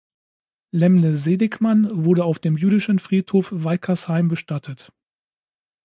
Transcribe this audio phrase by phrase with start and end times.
[0.73, 4.91] Lämmle Seligmann wurde auf dem jüdischen Friedhof Weikersheim bestattet.